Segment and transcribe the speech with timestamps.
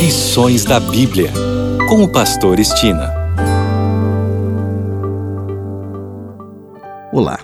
[0.00, 1.30] Lições da Bíblia,
[1.86, 3.12] com o Pastor Estina.
[7.12, 7.38] Olá,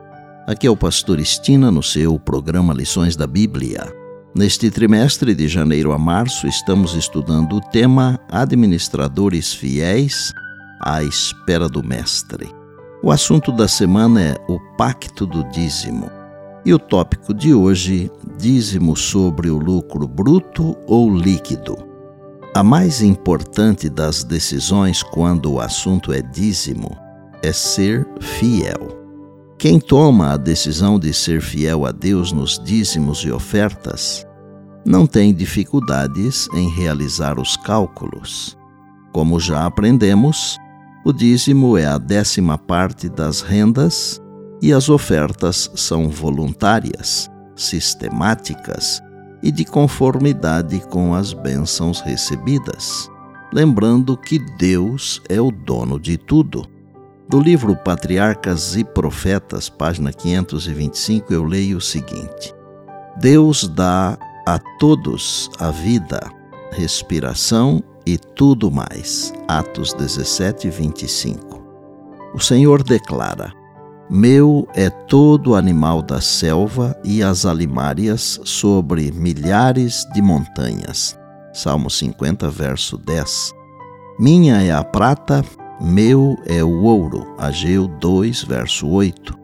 [0.46, 3.92] aqui é o Pastor Estina no seu programa Lições da Bíblia.
[4.34, 10.32] Neste trimestre de janeiro a março, estamos estudando o tema Administradores Fiéis
[10.80, 12.48] à Espera do Mestre.
[13.02, 16.10] O assunto da semana é o Pacto do Dízimo.
[16.64, 21.85] E o tópico de hoje, dízimo sobre o lucro bruto ou líquido.
[22.56, 26.96] A mais importante das decisões quando o assunto é dízimo
[27.42, 28.96] é ser fiel.
[29.58, 34.26] Quem toma a decisão de ser fiel a Deus nos dízimos e ofertas
[34.86, 38.56] não tem dificuldades em realizar os cálculos.
[39.12, 40.56] Como já aprendemos,
[41.04, 44.18] o dízimo é a décima parte das rendas
[44.62, 49.02] e as ofertas são voluntárias, sistemáticas
[49.46, 53.08] e de conformidade com as bênçãos recebidas.
[53.52, 56.66] Lembrando que Deus é o dono de tudo.
[57.28, 62.52] Do livro Patriarcas e Profetas, página 525, eu leio o seguinte:
[63.20, 66.28] Deus dá a todos a vida,
[66.72, 69.32] respiração e tudo mais.
[69.46, 71.62] Atos 17, 25.
[72.34, 73.52] O Senhor declara:
[74.08, 81.18] meu é todo animal da selva e as alimárias sobre milhares de montanhas.
[81.52, 83.52] Salmo 50, verso 10.
[84.18, 85.44] Minha é a prata,
[85.80, 87.34] meu é o ouro.
[87.36, 89.36] Ageu 2, verso 8.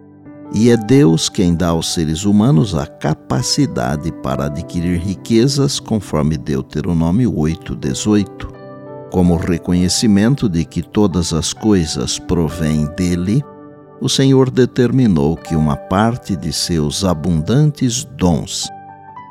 [0.55, 7.37] E é Deus quem dá aos seres humanos a capacidade para adquirir riquezas, conforme Deuteronômio
[7.37, 8.53] 8, 18.
[9.11, 13.43] Como reconhecimento de que todas as coisas provêm dele,
[14.03, 18.69] o Senhor determinou que uma parte de seus abundantes dons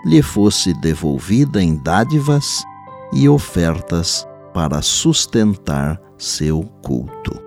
[0.05, 2.63] lhe fosse devolvida em dádivas
[3.11, 7.37] e ofertas para sustentar seu culto.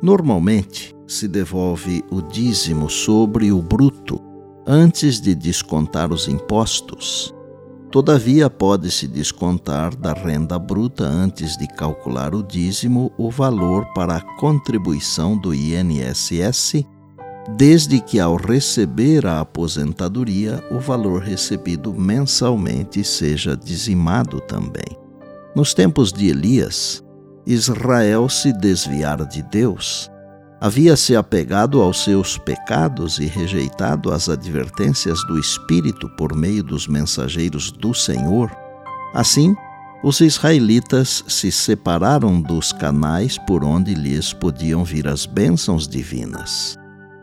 [0.00, 4.20] Normalmente, se devolve o dízimo sobre o bruto
[4.64, 7.34] antes de descontar os impostos
[7.90, 14.20] Todavia, pode-se descontar da renda bruta antes de calcular o dízimo o valor para a
[14.38, 16.84] contribuição do INSS,
[17.56, 24.96] desde que ao receber a aposentadoria o valor recebido mensalmente seja dizimado também.
[25.56, 27.02] Nos tempos de Elias,
[27.44, 30.08] Israel se desviara de Deus
[30.60, 36.86] havia se apegado aos seus pecados e rejeitado as advertências do Espírito por meio dos
[36.86, 38.50] mensageiros do Senhor,
[39.14, 39.56] assim,
[40.04, 46.76] os israelitas se separaram dos canais por onde lhes podiam vir as bênçãos divinas.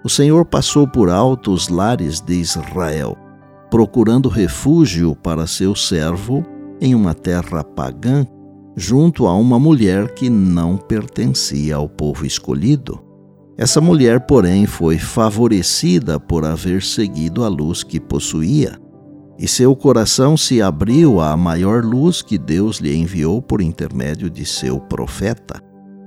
[0.04, 3.16] O Senhor passou por alto os lares de Israel,
[3.70, 6.46] procurando refúgio para seu servo
[6.80, 8.26] em uma terra pagã,
[8.76, 13.07] junto a uma mulher que não pertencia ao povo escolhido.
[13.58, 18.80] Essa mulher, porém, foi favorecida por haver seguido a luz que possuía,
[19.40, 24.46] e seu coração se abriu à maior luz que Deus lhe enviou por intermédio de
[24.46, 25.60] seu profeta.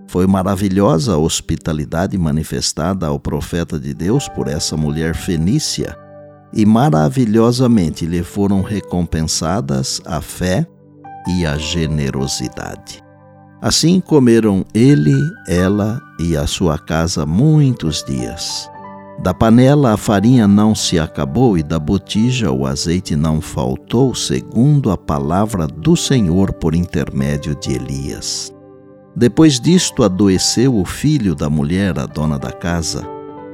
[0.07, 5.97] Foi maravilhosa a hospitalidade manifestada ao profeta de Deus por essa mulher fenícia,
[6.53, 10.65] e maravilhosamente lhe foram recompensadas a fé
[11.27, 13.10] e a generosidade.
[13.63, 15.15] Assim comeram ele,
[15.47, 18.71] ela e a sua casa muitos dias.
[19.23, 24.91] Da panela a farinha não se acabou e da botija o azeite não faltou, segundo
[24.91, 28.51] a palavra do Senhor por intermédio de Elias.
[29.15, 33.07] Depois disto adoeceu o filho da mulher, a dona da casa,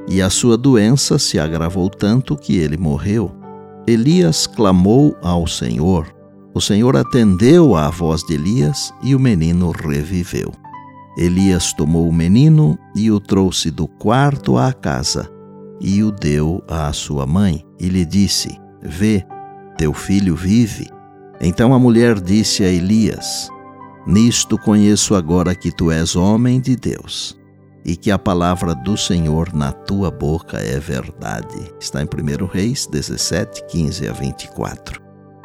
[0.09, 3.35] e a sua doença se agravou tanto que ele morreu.
[3.89, 6.07] Elias clamou ao Senhor,
[6.57, 10.51] o Senhor atendeu à voz de Elias e o menino reviveu.
[11.15, 15.31] Elias tomou o menino e o trouxe do quarto à casa
[15.79, 19.23] e o deu à sua mãe e lhe disse: Vê,
[19.77, 20.89] teu filho vive.
[21.43, 23.51] Então a mulher disse a Elias:
[24.07, 27.39] Nisto conheço agora que tu és homem de Deus
[27.85, 31.71] e que a palavra do Senhor na tua boca é verdade.
[31.79, 35.06] Está em 1 Reis 17, 15 a 24